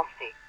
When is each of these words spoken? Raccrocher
Raccrocher 0.00 0.39